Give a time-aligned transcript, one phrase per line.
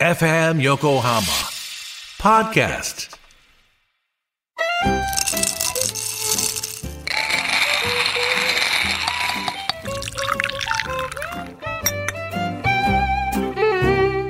[0.00, 1.20] FM Yokohama
[2.18, 3.10] Podcast.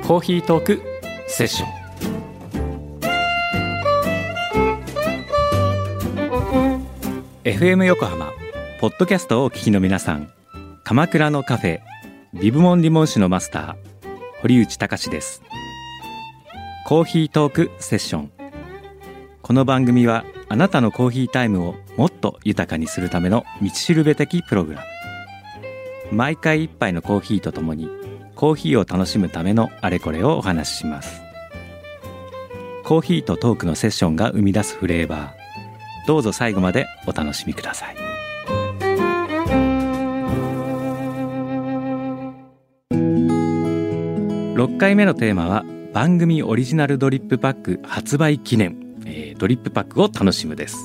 [0.07, 0.83] 「コーヒートーク
[1.29, 1.71] セッション」
[7.45, 8.33] FM 横浜
[8.81, 10.33] ポッドキャストをお聞きの皆さん。
[10.85, 11.81] 鎌倉のカフェ
[12.35, 13.75] ビブモンリモン酒のマスター
[14.41, 15.41] 堀内隆です
[16.91, 18.33] コーヒートークセッション。
[19.43, 24.85] この番組はあなたのコーヒータイムをもっと豊かにするための道しるべ的プログラ
[26.11, 26.17] ム。
[26.17, 27.89] 毎回一杯のコーヒーとともに
[28.35, 31.23] コーヒーを楽しむためのあれこれをお話しします。
[32.83, 36.07] コーヒーとトークのセッションが生み出すフレーバー。
[36.09, 37.95] どうぞ最後までお楽しみください。
[42.91, 50.77] 6回目のテーマは番組オリジナルドリップパック発売記念、えードリップパックを楽しむです。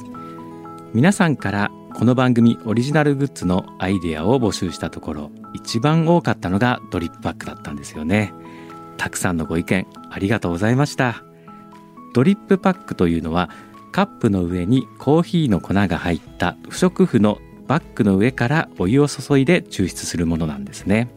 [0.96, 8.34] 皆さんからこの番組オリジナルグッズのアイデアを募集したところ一番多かったのがドリップパックだったんですよね。
[8.98, 11.24] たくさんのご意見ありがとうございました。
[12.16, 13.52] ドリップパックというのは
[13.92, 17.38] カップの上にコーヒーの粉が入った不織布の
[17.68, 21.10] バッグの上からお湯を注いで抽出するものなんですね。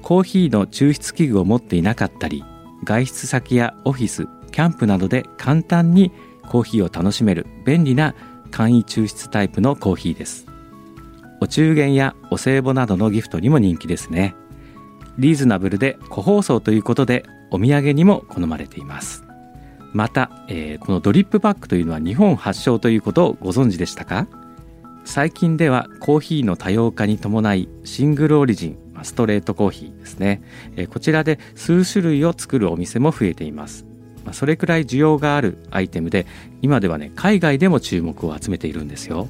[0.00, 2.42] コーヒーの抽出器具を持っていなかったり
[2.84, 6.12] 外出先やオフィスキャンプなどで簡単に
[6.48, 8.14] コーヒーを楽しめる便利な
[8.50, 10.46] 簡易抽出タイプのコーヒーです。
[11.40, 14.34] お中元やお歳暮などのギフトにも人気ですね。
[15.18, 19.24] リーズナブルで個包装ということでお土産にも好まれています。
[19.92, 24.26] また、えーこのドリップパックというのは日本発祥ということをご存知でしたか？
[25.04, 30.42] 最近ではコーヒーの多様化に伴いシングルオリジンストレートコーヒーですね、
[30.76, 33.86] えこちらで数種類を作るお店も増えています。
[34.32, 36.26] それくらい需要があるアイテムで
[36.62, 39.28] 今ではね海外でも注目を集めているんですよ。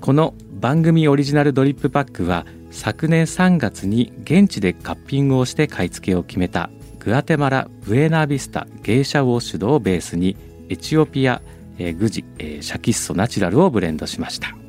[0.00, 10.36] この番組オリジナルドリップパックは昨年3月に現地でカッピングをして買い付けを決めたグアテマラ・ブエナビスタゲイシャウォッシュドをベースに
[10.68, 11.40] エチオピア、
[11.78, 14.65] えグジ、えシャキッソナチュラルをブレンドしました。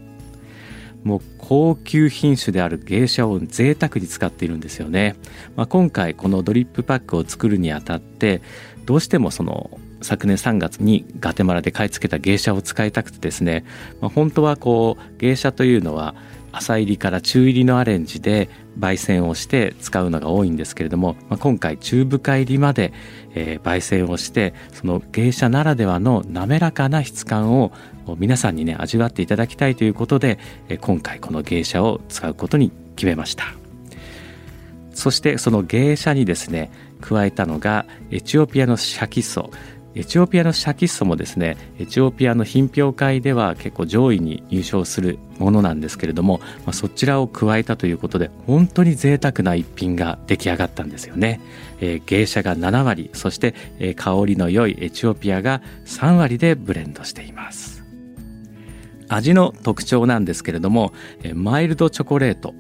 [1.08, 5.16] もう高級品種である芸者を贅沢に使っているんですよね、
[5.56, 8.42] まあ、今回このドリップパックを作るにあたって
[8.86, 13.64] どうしてもその昨年3月にガテマラで買い付けた芸者を使いたくてですね、
[14.02, 16.14] まあ、本当はこう芸者というのは
[16.52, 18.50] 浅入りから中入りのアレンジで
[18.80, 22.94] 焙煎をして使うのが多いんですけれども、まあ、今回中深入りまで、
[23.34, 27.72] えー焙煎をしてその芸者ならではの滑らかな質感を
[28.18, 33.46] 皆さんにね味わっていただきたいということで、えー今回この芸者を使うことに決めました。
[34.94, 36.72] そしてその芸者にですね
[37.02, 39.52] 加えたのがエチオピアのシャキソ
[39.98, 51.42] エチオピアのシャキッソもですねエチオピアの品評会では結構上位に入賞するものなんですけれども、まあ、そちらを加えたということで本当に贅沢な一品が出来上がったんですよね、
[51.80, 57.84] えーゲイシャが7割そして、えー香りの良いエチオピアが3割でブレンドしています。
[59.10, 60.94] 味の特徴なんですけれども
[61.24, 62.54] えー mild chocolate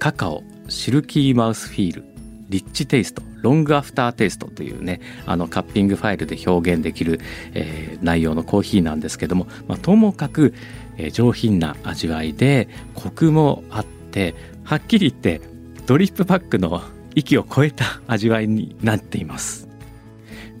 [0.00, 2.09] cacao silky mouthfeel
[2.50, 7.20] rich taste long aftertaste というねあのカッピングプロファイルで表現できる、
[7.54, 10.54] えー内容のコーヒーなんですけども、まあ、ともかく、
[10.96, 14.34] えー上品な味わいでコクもあって
[14.64, 15.40] はっきり言って
[15.86, 16.82] ドリップパックの
[17.14, 19.68] 域を超えた味わいになっています。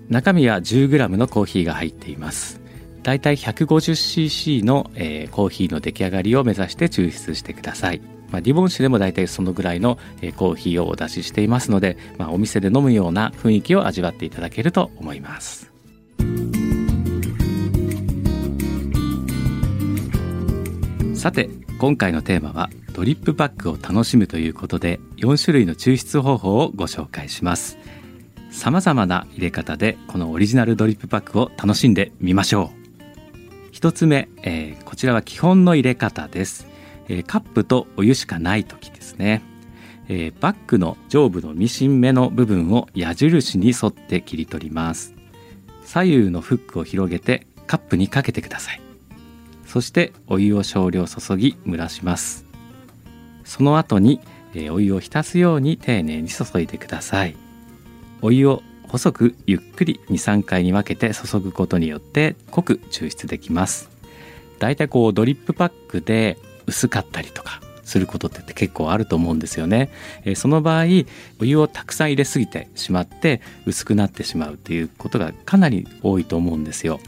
[0.08, 2.60] 中身は 10g のコーヒーが入っています。
[3.02, 9.98] だいたい 150cc の、えーコーヒーの出来上がりを目指して抽出してください、まあ、リボン酒でもだいたいそのぐらいの、
[10.36, 15.70] コーヒーをお出ししていますので、まあ、お店で飲むような雰囲気を味わっていただけると思います。
[21.14, 27.76] さて今回のテーマはドリップパックを楽しむということで4種類の抽出方法をご紹介します。
[28.50, 32.80] 様々な入れ方でこのオリジナルドリップパックを楽しんでみましょう。
[33.70, 36.66] 一つ目、えーこちらは基本の入れ方です、
[37.10, 39.42] えーカップとお湯しかない時ですね、
[40.08, 45.14] えーバッグの上部のミシン目の部分を矢印に沿って切り取ります。
[45.84, 48.80] 左右のフックを広げてカップにかけてください。
[49.66, 52.46] そしてお湯を少量注ぎ蒸らします。
[53.44, 54.20] その後に、
[54.54, 57.34] えーお湯を浸すように丁寧に注いでください。
[58.22, 63.90] お湯を細くゆっくり23回に分けて注ぐことによって濃く抽出できます。
[64.60, 66.38] だいたいこうドリップパックで
[66.70, 69.90] 薄かったりとかすることって結構あると思うんですよね、
[70.24, 70.84] えー、その場合
[71.40, 77.00] お湯をたくさん入れすぎてしまって薄くなってしまうということがかなり多いと思うんですよ。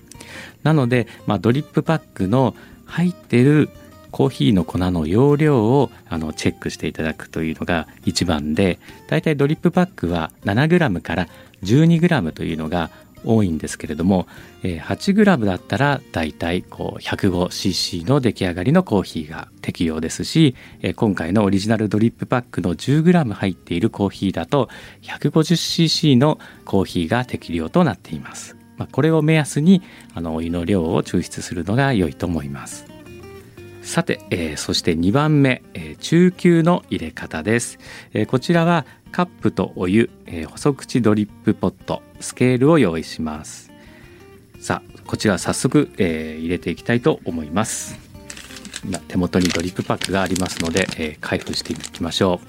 [0.64, 2.54] なので、まあ、ドリップパックの
[2.86, 3.70] 入ってる
[4.10, 11.28] コーヒーの粉の容量をあのチェックしていただくというのが一番でだいたいドリップパックは 7g から
[11.62, 12.90] 12g というのが
[13.24, 14.26] 多いんですけれども
[14.62, 20.54] 8g だったらだいたい 105cc の出来上がりのコーヒーが適用ですし
[20.96, 24.68] 今回のオリジナルドリップパックの 10g 入っているコーヒーだと
[25.02, 28.56] 150cc のコーヒーが適量となっています。
[28.76, 29.82] まあこれを目安に
[30.14, 32.91] あのお湯の量を抽出するのが良いと思います。
[33.92, 37.78] さて、えー、そして2番目、えー、中級の入れ方です、
[38.14, 43.70] えー、こちらはカップとお湯、えー、細口ドリップポットスケールを用意します。
[44.58, 47.98] さあこちら早速、えー、入れていきたいと思います。
[48.82, 52.40] 今手元にドリップパックがありますので、えー、開封していきましょ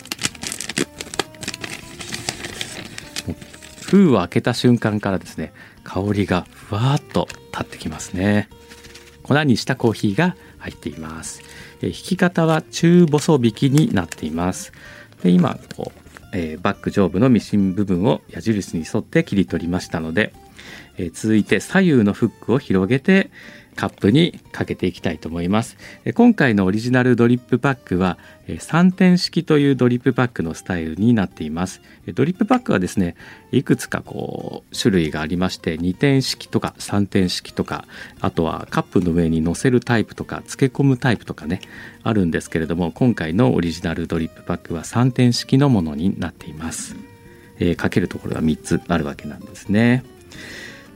[3.27, 3.33] う。
[3.81, 5.51] 封を開けた瞬間からですね
[5.83, 8.47] 香りがふわーっと立ってきますね。
[9.23, 11.41] 粉にしたコーヒーが入っています。
[11.81, 14.71] え引き方は中細引きになっています。
[15.21, 15.99] で今こう、
[16.33, 20.33] えー、バック上部のミシン部分を矢印に沿って切り取りましたので、
[20.97, 23.29] えー、続いて左右のフックを広げて、
[23.73, 25.77] カップにかけていきたいと思います。
[26.13, 28.17] 今回のオリジナルドリップパックは
[28.47, 31.81] 3点式というドリップパックのスタイルになっています。
[32.13, 33.15] ドリップパックはですね
[33.51, 37.85] いくつかこう種類がありまして2点式とか3点式とか
[38.19, 41.61] あとはカップの上に乗せるタイプとか漬け込むタイプとかね
[42.03, 46.95] あるんですけれども今回のオリジナルドリップパックは3点式のものになっています、
[47.59, 50.03] えー、かけるところが3つあるわけなんですね。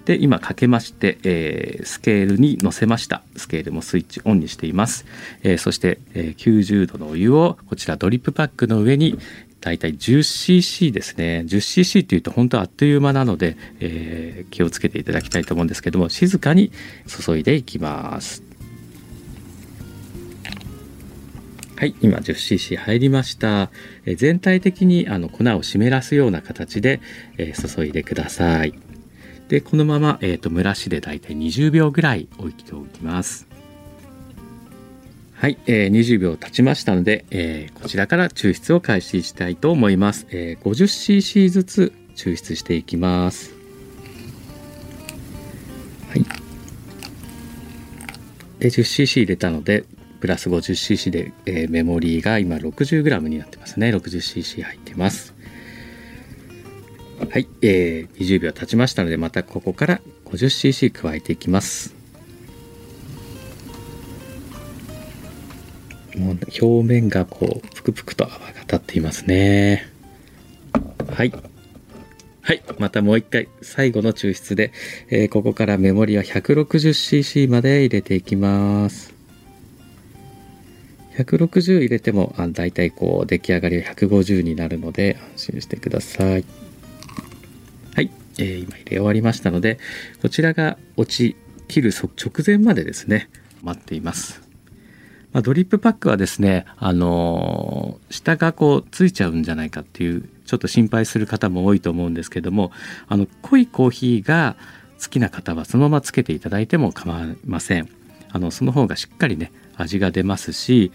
[0.07, 5.05] で今かけまして、えー、スケールに乗せましたスケールもスイッチオンにしています、
[5.43, 9.19] えー、そして、えー、90度のお湯をこちらドリップパックの上に
[9.59, 16.71] だいたい 10cc ですね 10cc というと本当あっという間なので、えー、気をつけていただきたいと思うんですけども静かに
[17.05, 18.43] 注いでいきます
[21.75, 23.69] はい、今 10cc 入りました。
[24.07, 27.01] え全体的にあの粉を湿らすような形で、
[27.37, 28.73] えー、注いでください。
[29.49, 33.47] でこのまま、えーと、蒸らしでだいたい20秒ぐらい置いておきます。
[35.33, 43.53] はい、えー、20秒経ちましたので、えー、こちらから抽出を開始したいと思います、えー、50cc ずつ抽出していきます。
[46.09, 46.25] はい。
[48.59, 49.85] で 10cc 入れたので
[50.19, 53.89] プラス 50cc で、えー、メモリーが今 60g になってますね。
[53.89, 55.36] 60cc 入ってます。
[57.19, 61.95] はい、えー、20秒経ちましたのでまたここから 50cc 加えていきます。
[66.15, 69.87] もう表面がこうぷくぷくと泡が立っていますね。
[71.09, 71.33] はい。
[72.41, 74.71] はいまたもう一回最後の抽出で、
[75.09, 79.13] えー、ここからメモリは 160cc まで入れていきます。
[81.17, 86.66] 160入れてもあだいたいこう出来上がりは150になるので安心してください。
[88.39, 89.79] えー、今入れ終わりましたので
[90.21, 91.35] こちらが落ち
[91.67, 92.11] 切る直
[92.45, 93.29] 前までですね
[93.61, 94.41] 待っています。
[95.33, 102.71] まあ、ドリップパックはですね、あのー、下がこうついちゃうんじゃないかっていうちょっと心配する方も多いと思うんですけども
[103.07, 104.55] あの濃いコーヒーが
[105.01, 107.89] 好きな方はそのままつけていただいても構いません。
[108.29, 110.91] あのその方がしっかりね味が出ますし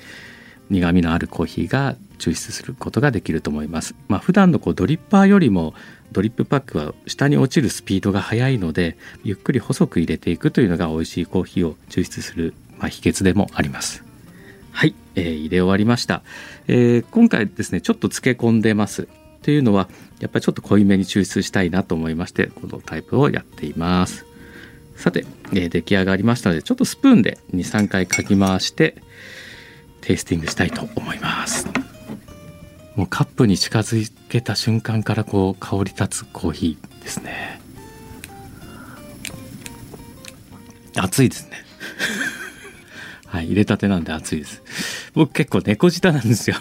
[0.71, 3.95] 苦みのあるコーヒーが抽出することができると思います。
[4.09, 5.75] まあ、普段のこうドリッパーよりも
[6.13, 14.05] ドリップパックは下に落ちるスピードが速いのでゆっくり細く入れていくというのが美味しいコーヒーを抽出する、まあ、秘訣でもあります。
[14.73, 16.23] はい、えー、入れ終わりました、
[16.67, 19.07] えー、今回ですねちょっと漬け込んでます
[19.43, 19.89] というのは
[20.21, 24.25] やっぱりちょっと濃いめに抽出したいなと思いましてこのタイプをやっています
[24.97, 28.97] さて、えー、出来上がりましたのでちょっとスプーンで23回かき回して
[30.03, 31.67] テイスティングしたいと思います。
[32.97, 37.61] もうカップに近づけた瞬間からこう香り立つコーヒーですね。
[40.97, 41.65] 熱いですね。
[43.27, 44.63] はい入れたてなんで熱いです。
[45.15, 46.57] 僕結構猫舌なんですよ。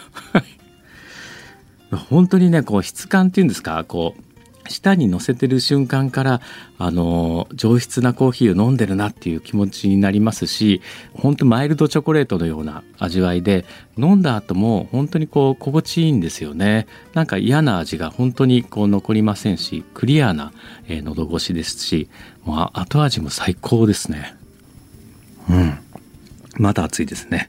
[2.08, 4.31] 本当にねこう質感っていうんですかこう
[4.68, 6.40] 舌に乗せてる瞬間から
[6.78, 10.80] あの上質なコーヒーを飲んでるなっていう気持ちになりますし
[11.14, 13.64] 本当マイルドチョコレートのような味わいで
[13.96, 16.86] 飲んだ後も本当にこう心地いいんですよね。
[17.14, 20.52] なんか嫌な味が本当にこう残りませんしクリアな、
[20.88, 22.08] えー、喉越しですし
[22.44, 24.36] もう後味も最高ですね。
[25.50, 25.78] うん。
[26.56, 27.48] まだ暑いですね。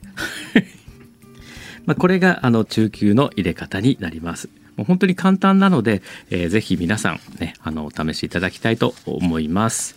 [1.86, 4.50] まあ、これがあの中級の入れ方になります。
[4.76, 9.96] もう本当に簡単なので、えー、ぜひ皆さんねあのお試しいただきたいと思います。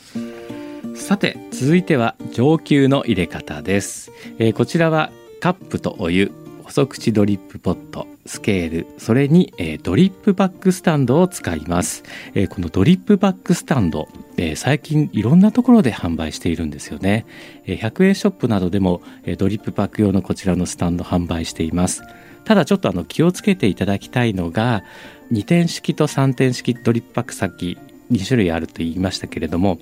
[0.94, 6.32] さて続いては上級の入れ方です、えー、こちらはカップとお湯
[6.64, 12.02] 細口ドリップポットスケールそれに、えー、ドリップバックスタンドを使います、
[12.34, 17.24] えー、このドリップバックスタンド、えー、最近いろんなところで販売しているんですよね、
[17.66, 22.02] えー、100円ショップなどでも、えー、ドリップバック用のこちらのスタンド販売しています。
[22.46, 24.84] ただちょっとあの気をつけていただきたいのが
[25.32, 27.76] 2点式と3点式ドリップバック先
[28.10, 29.78] 2種類あると言いましたけれども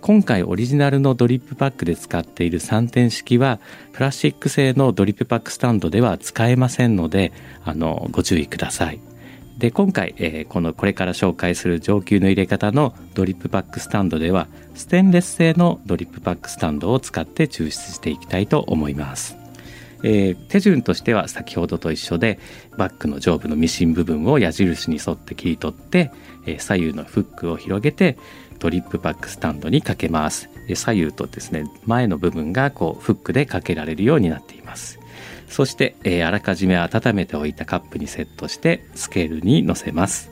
[0.00, 3.60] 今回オリジナルのドリップバッグで使っている3点式は
[3.92, 7.32] プラスチック製のドリップバッグスタンドでは使えませんので
[7.64, 9.00] あのご注意ください。
[9.58, 19.47] で今回、えー、このこれから紹介する上級の入れ方のドリップバッグスタンドではステンレス製のドリップバッグスタンドを使って抽出していきたいと思います。
[20.02, 22.38] えー、手順としては先ほどと一緒で
[22.76, 26.12] バッグの上部のミシン部分を矢印に沿って切り取って
[26.46, 28.16] え左右のフックを広げて
[28.58, 30.48] ドリップバックスタンドにかけます。
[30.74, 34.98] 左右とですね前の部分がこうフックでかけられるようになっています。
[35.48, 40.30] そして、えあらかじめ温めておいたカップにセットしてスケールに乗せます、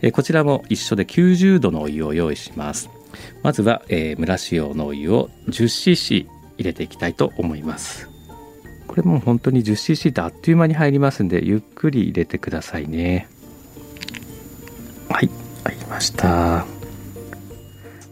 [0.00, 2.88] えこちらも一緒で90度のお湯を用意します。
[3.42, 6.26] まずは、え蒸らし用のお湯を 10cc
[6.56, 8.17] 入れていきたいと思います。
[8.98, 13.28] れも本当に 10cc ってあっという間に入りますんでゆっくり入れてくださいね。
[15.08, 15.30] はい
[15.64, 16.66] ありました。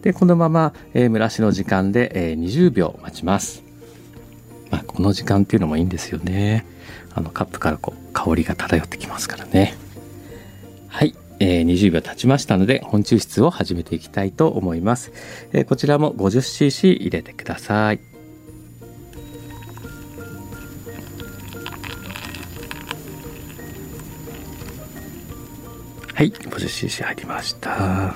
[0.02, 3.64] でこのまま、えー、蒸らしの時間で、えー、20秒待ちます、
[4.70, 6.64] まあ、この時間っていうのもいいんですよね。
[7.12, 9.74] あのカップからこう香りが漂ってきますからね。
[10.88, 15.12] はい、えー、20秒経ちましたので本抽出を始めていきたいと思います、
[15.52, 18.15] えー、こちらも 50cc 入れてください。
[26.16, 28.14] はい 50cc 入りました。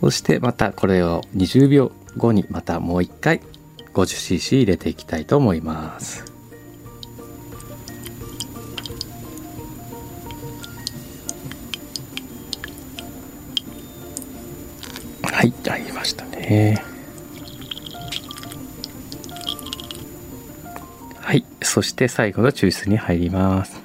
[0.00, 3.42] そしてまたこれを20秒後にまたもう一回
[3.92, 6.24] 50cc 入れていきたいと思います。
[15.22, 16.82] はい入りましたね。
[21.20, 23.83] はいそして最後の抽出に入ります。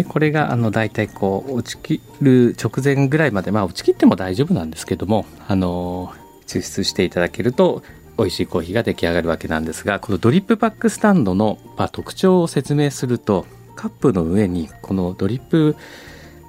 [0.00, 6.14] でこれがあの大体こう落ちきる直前ぐらいまでまあ落ちきっても大丈夫なんですけどもあの
[6.46, 7.82] 抽出していただけると
[8.16, 13.44] 美味しいコーヒーが出来上がるわけなんですがこのドリップパックスタンドの、ま、特徴を説明すると
[13.76, 15.76] カップの上にこのドリップ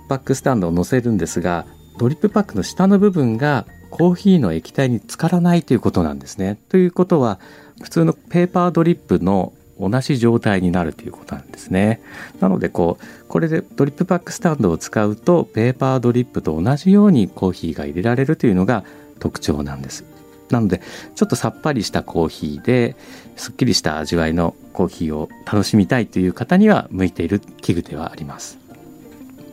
[0.08, 1.65] バッグスタンドを乗せるんですが
[1.98, 6.58] ドリップバッグの下の部分がコーヒーの液体に浸からないということなんですね。
[6.70, 7.41] ということは
[7.81, 9.51] 普通のペーパードリップの
[9.89, 12.01] 同じ状態になるということなんですね。
[12.39, 18.83] なのでこうこれでドリップバッグスタンドを使うとペーパードリップと同じようにコーヒーが入れられるというのが
[19.19, 20.05] 特徴なんです。
[20.50, 20.81] なので
[21.15, 22.95] ちょっとさっぱりしたコーヒーで
[23.38, 28.59] すっきりした味わいのコーヒーを楽しみたいという方には向いている器具ではあります。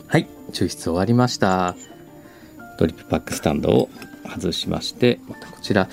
[0.08, 1.76] はい、抽出終わりました。
[2.78, 3.88] ドリップパックスタンドを
[4.28, 5.88] 外しまして、またこちら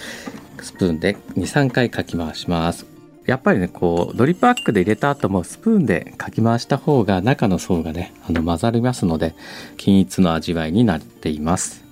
[0.61, 2.94] スプーンで2、3回かき回します。
[3.25, 9.35] やっぱりねこうドリップパックで入れた後もスプーンでかき回した方が中の層がねあの混ざりますので
[9.77, 11.83] 均一の味わいになっています。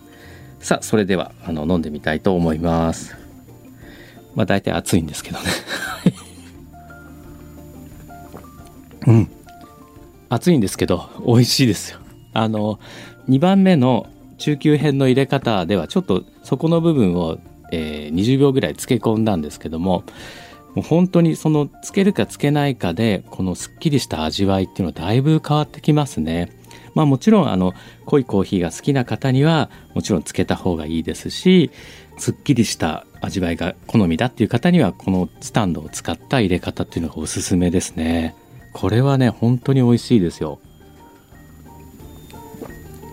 [0.60, 3.18] さあそれではあの飲んでみたいと思います。
[4.36, 5.46] まあ大体熱いんですけどね。
[9.08, 9.30] うん。
[10.30, 12.00] 熱いんですけど美味しいですよ。
[12.34, 12.80] あの
[13.28, 17.38] 2番目の中級編の入れ方ではちょっとそこの部分を、
[17.72, 20.04] えー、20秒ぐらい漬け込んだんですけども
[20.76, 26.52] もう本当にそのつけるかつけないかでこのすっきりした味わいっていうのはだいぶ変わってきますね。
[26.96, 27.74] まあもちろんあの
[28.06, 31.72] 濃いコーヒーが好きな方にはもちろんつけた方がいいですし
[32.18, 38.36] すっきりした味わいが好みだっていう方にはこのスタンドを使った入れ方っていうのがおすすめですね。
[38.74, 40.60] これはね本当に美味しいですよ。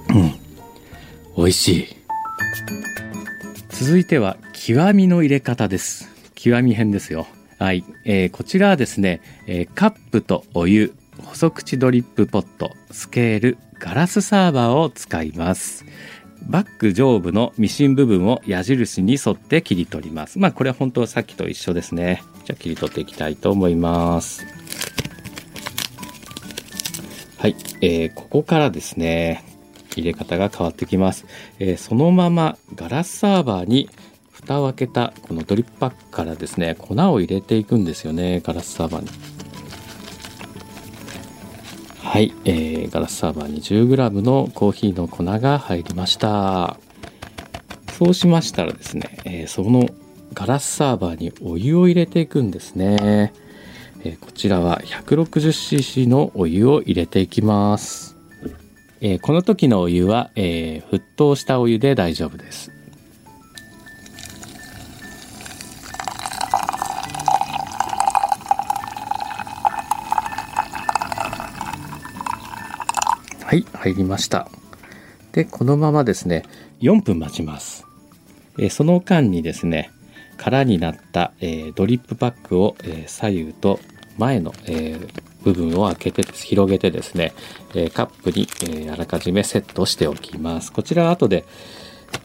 [0.08, 0.32] うん。
[1.36, 1.86] 美味しい。
[3.70, 6.08] 続いては極みの入れ方です。
[6.34, 7.26] 極み編ですよ。
[7.60, 15.84] はい、えー、こちらはですね、えー、カップとお湯、細口ドリップポット、スケール、ガラスサーバーを使います。
[16.48, 20.38] バッグ上部のミシン部分を矢印に沿って切り取ります。
[20.38, 22.22] まあこれは本当はさっきと一緒ですね。
[22.46, 24.46] じゃあ切り取っていきたいと思います。
[27.36, 29.44] はい、えー、ここからですね、
[29.96, 31.26] 入れ方が変わってきます、
[31.58, 33.90] えーそのままガラスサーバーに
[34.40, 39.08] 蓋を開けたこのドリップパックからですね粉を入れていくんですよねガラスサーバーに。
[42.02, 46.76] はい、えーガラスサーバーに 10g のコーヒーの粉が入りました。
[47.92, 49.88] そうしましたらですね、えーその
[50.32, 53.32] ガラスサーバーにお湯を入れていくんですね、
[54.04, 58.16] えーこちらは 160cc のお湯を入れていきます、
[59.00, 62.69] えーこの時のお湯は、えー沸騰したお湯で大丈夫です。
[73.50, 74.48] はい入りました。
[75.32, 76.44] でこのままですね
[76.82, 77.84] 4分待ちます、
[78.60, 79.90] えその間にですね
[80.36, 83.80] 空になった、えドリップパックを、え左右と
[84.18, 85.00] 前の、え
[85.42, 87.32] 部分を開けて広げてですね、
[87.74, 90.70] えカップに、えあらかじめセットしておきます。
[90.70, 91.44] こちらは後で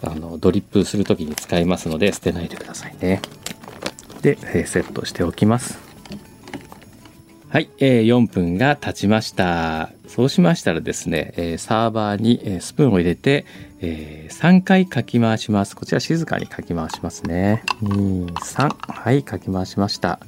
[0.04, 3.20] あのドリップする時に使いますので捨てないでくださいね。
[4.22, 5.85] で、えセットしておきます。
[7.56, 9.94] はい、えー4分が経ちました。
[10.10, 13.46] そうしましたらですね、えーサーバーにえスプーンを入れて、
[13.80, 15.74] えー3回かき回します。
[15.78, 17.64] こちら静かにかき回しますね。
[17.82, 18.92] 2、3。
[18.92, 20.20] はい、かき回しました。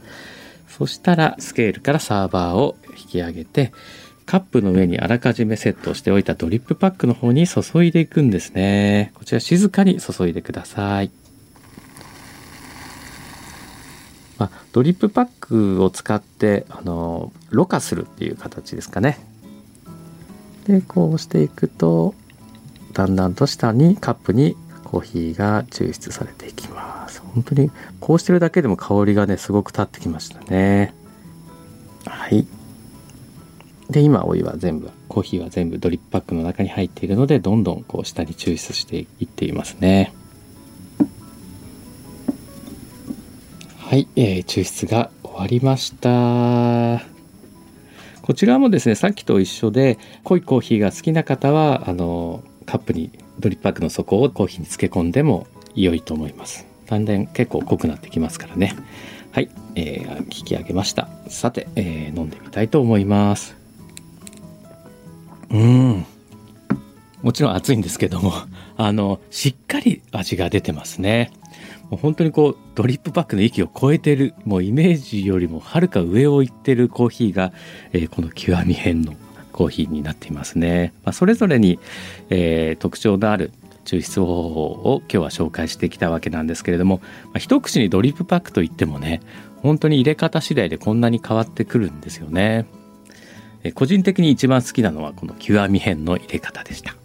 [0.70, 3.74] そしたらスケールからサーバーを引き上げて、
[4.26, 9.12] カップの上にあらかじめセットしておいたドリップパックの方に注いでいくんですね。
[9.16, 11.12] こちら静かに注いでください。
[14.38, 19.20] まあ、ドリップパックを使ってあのろ過するっていう形ですかね。
[20.68, 22.14] でこうしていくと
[22.94, 27.22] だんだんと下にカップにコーヒーが抽出されていきます。
[27.22, 30.94] 本当にこうしてるだけでも香りがねすごく立ってきましたね。
[32.06, 32.46] はい。
[33.90, 40.14] で今お湯は全部コーヒーは全部ドリップパックの中に入っているのでどんどんこう下に抽出していっていますね。
[43.88, 47.06] はい、えー抽出が終わりました。
[48.22, 56.68] こちらもですね、さっきと一緒で、濃いコーヒーが好きな方は、あの、カップにドリップパックの底をコーヒーに漬け込んでも良いと思います。
[56.88, 58.76] だんだん結構濃くなってきますからね。
[59.32, 61.08] はい、えー引き上げました。
[61.30, 63.56] さて、えー飲んでみたいと思います。
[65.50, 66.06] うん。
[67.22, 68.34] もちろん熱いんですけども、
[68.76, 71.32] あの、しっかり味が出てますね。
[71.90, 77.54] もう本当にこうドリップパックの域を超えてるもうイメージよりもはるか上を行ってるコーヒーが、
[77.94, 79.14] えーこの極み編の
[79.52, 81.80] コーヒーになっていますね、まあ、それぞれに、
[82.30, 83.52] えー特徴のある
[83.86, 89.22] 抽出方法を今日は紹介してきたわけなんですけれども、まあ、一口にドリップパックといってもね
[89.62, 92.68] 本当に入れ方次第でこんなに変わってくるんですよね。
[93.64, 96.96] えー個人的に一番好きなのはこの極み編の入れ方でした。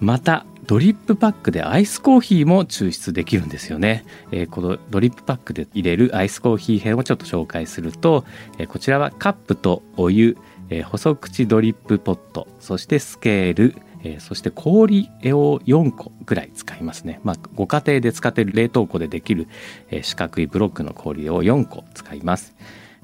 [0.00, 8.26] またドリップパックでアイスコーヒーも抽出できるんですよね、えーこのドリップパックで入れるアイスコーヒー編をちょっと紹介すると、
[8.58, 10.36] えーこちらはカップとお湯、
[10.68, 19.48] えー細口ドリップポットそしてスケール、えーそして氷を4個ぐらい使いますね、まあ、ご家庭で使っている冷凍庫でできる、
[19.88, 22.54] えー四角いブロックの氷を4個使います。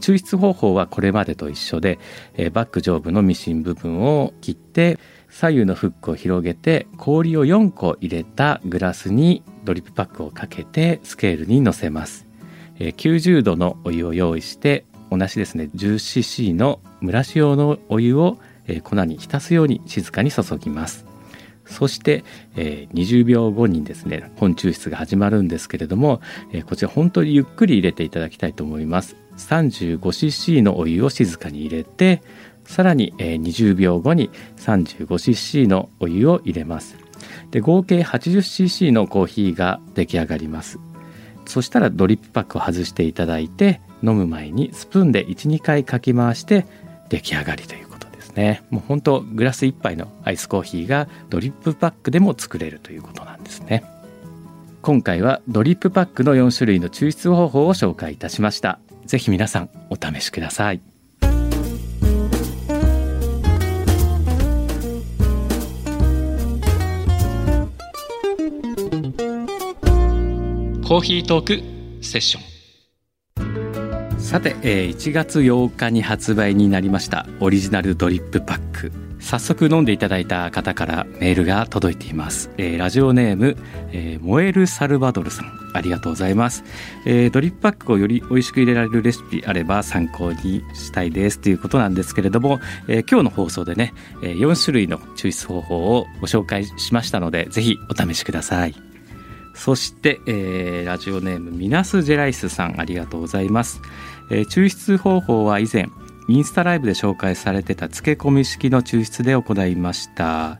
[0.00, 1.98] 抽出方法はこれまでと一緒で、
[2.34, 4.98] えーバック上部のミシン部分を切って
[5.34, 12.28] 左右のフックを広げて氷を4個入れたグラスにドリップパックをかけてスケールに乗せます、
[12.78, 21.04] えー90度のお湯を用意して同じですね 10cc の蒸らし用のお湯を、えー粉に浸すように静かに注ぎます。
[21.66, 22.22] そして、
[22.54, 26.20] えー20秒後にですね本抽出が始まるんですけれども、
[26.52, 29.16] えーこちら本当にゆっくり入れていただきたいと思います。
[29.36, 32.22] 35cc のお湯を静かに入れて
[32.66, 36.96] さらに、え20秒後に 35cc のお湯を入れます。
[37.50, 40.78] で合計 80cc のコーヒーが出来上がります。
[41.46, 46.66] そしたらドリップパックを外していただいて飲む前にスプーンで12回かき回して
[47.08, 48.62] 出来上がりということですね。
[48.70, 53.84] もう本当グラス1杯のアイスコーヒーがドリップパックでも作れるということなんですね。
[54.82, 58.80] 今回はドリップパックの4種類の抽出方法を紹介いたしました。
[59.06, 60.93] ぜひ皆さんお試しください。
[70.94, 74.20] コーヒートークセッション。
[74.20, 78.92] さて、えー1月8日に発売になりましたオリジナルドリップパック。
[79.18, 83.56] 早速飲んでいただいた方からメールが届いています、えー、ラジオネーム、
[83.90, 85.52] えー、燃えるサルバドルさん。
[85.74, 86.62] ありがとうございます、
[87.06, 91.40] えー、ドリップパックをより美味しく入れられるレシピあれば参考にしたいです。
[91.40, 98.93] ということなんですけれども、えー、今日の放送でね、えー、4種類の抽出方法をご紹介しましたのでぜひお試しください。
[99.54, 103.80] そして、えー、ラジオネームミナスジェライスさんありがとうございます、
[104.30, 105.88] えー、抽出方法は以前
[106.28, 110.58] インスタライブで紹介されてた漬け込み式の抽出で行いました。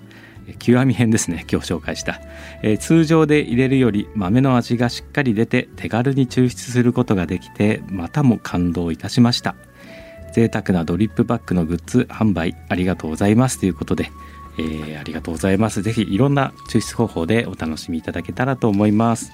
[0.59, 2.21] 極み編ですね今日紹介した、
[2.63, 9.55] えー、通常で入れるより豆の味がしっかり出て手軽に抽出することができてまたも感動いたしました。
[10.35, 13.61] 贅沢なドリップバッグのグッズ販売ありがとうございます。
[13.61, 14.11] ということで、
[14.59, 15.83] えー、ありがとうございます。
[15.83, 19.33] ぜひいろんな抽出方法でお楽しみいただけたらと思います。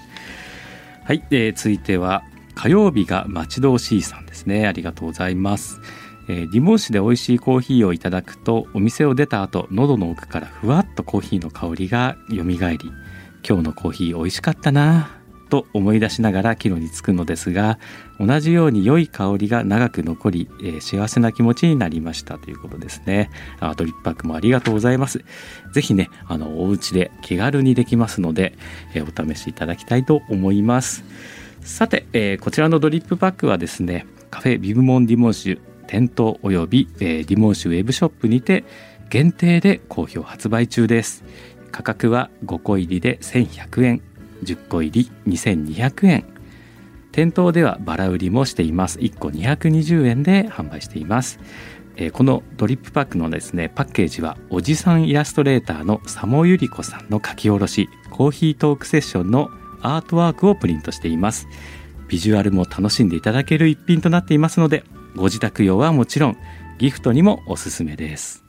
[1.04, 2.22] はい、えー、続いては
[2.54, 4.66] 火曜日が待ち遠しいさんですね。
[4.66, 5.80] ありがとうございます。
[6.28, 12.90] えー、リモン市で美味しいコーヒーをいただくとお店を出た後喉の奥からふわっとコーヒーの香りがよみがえり
[13.46, 15.19] 今日のコーヒー美味しかったな。
[15.50, 17.78] と思い出しながら帰路に着くのですが
[18.18, 23.30] 同じように良い香りが長く残り、えー、幸せな気持ちになりましたということですね。
[23.60, 25.24] あドリップパックもありがとうございます。
[25.72, 28.54] ぜひねあのお家で気軽にできますので、
[28.94, 31.04] えー、お試しいただきたいと思います。
[31.60, 38.64] さて、えー、こちらのドリップパックはですねカフェビブモンディモンシュ店頭および、えー、リモーシュウェブショップにて
[39.08, 41.24] 限定で好評発売中です。
[41.72, 44.09] 価格は5個入りで1100円。
[44.42, 46.24] 10個入り2200円。
[47.12, 48.98] 店頭ではバラ売りもしています。
[48.98, 51.40] 1個220円で販売しています。
[51.96, 59.50] えこのドリップパックのですねパッケージはおじさんイラストレーターの佐茂ゆり子さんの書き下ろしコーヒートークセッションの
[59.82, 61.46] アートワークをプリントしています。
[62.08, 64.82] ビジュアルも楽しんでいただける一品となっていますので
[65.14, 66.36] ご自宅用はもちろん
[66.78, 68.42] ギフトにもおすすめです。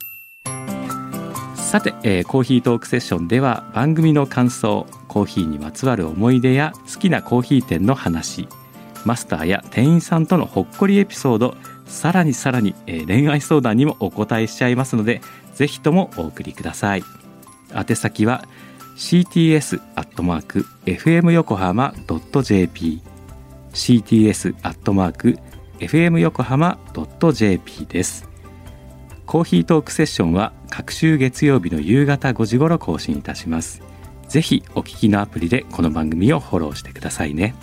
[1.72, 8.50] さて、えー、コーヒートークセッションでは番組の感想コーヒーにまつわる思い出や好きなコーヒー店の話
[9.06, 11.56] マスターや店員さんとのほっこりエピソード
[11.86, 15.22] さらにさらに、えー、恋愛相談にもお答えしちゃいますので
[15.56, 17.06] ぜひともお送りください。
[17.74, 18.44] 宛先は
[18.98, 19.72] cts.fm
[21.32, 21.94] 横浜
[22.44, 23.02] .jp
[23.72, 25.40] cts.fm
[25.80, 26.78] fm 横浜
[27.34, 28.28] .jp です。
[29.26, 33.84] コーヒートークセッションは各週月曜日の夕方5時頃更新いたします。
[34.30, 37.54] ぜひお聞きのアプリでこの番組をフォローしてくださいね。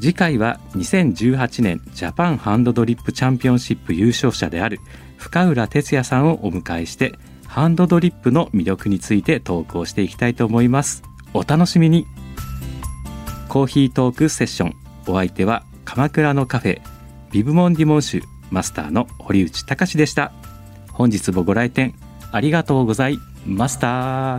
[0.00, 4.80] 次回は2018年ジャパンハンドドリップチャンピオンシップ優勝者である
[5.16, 7.14] 深浦哲也さんをお迎えして
[7.46, 11.02] ハンドドリップの魅力について投稿していきたいと思います。
[11.32, 12.06] お楽しみに。
[13.48, 14.76] コーヒートークセッション。
[15.06, 16.82] お相手は鎌倉のカフェ
[17.30, 20.32] ビブモンディモンシュマスターの堀内隆でした。
[20.94, 21.94] 本日もご来店
[22.32, 24.38] ありがとうございました。